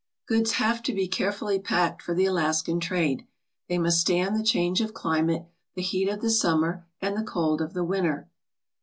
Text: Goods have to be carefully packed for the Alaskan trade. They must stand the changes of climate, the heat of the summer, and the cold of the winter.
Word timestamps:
Goods 0.25 0.53
have 0.53 0.81
to 0.81 0.93
be 0.95 1.07
carefully 1.07 1.59
packed 1.59 2.01
for 2.01 2.15
the 2.15 2.25
Alaskan 2.25 2.79
trade. 2.79 3.27
They 3.69 3.77
must 3.77 4.01
stand 4.01 4.35
the 4.35 4.41
changes 4.43 4.85
of 4.87 4.95
climate, 4.95 5.45
the 5.75 5.83
heat 5.83 6.09
of 6.09 6.21
the 6.21 6.31
summer, 6.31 6.87
and 6.99 7.15
the 7.15 7.21
cold 7.21 7.61
of 7.61 7.75
the 7.75 7.83
winter. 7.83 8.27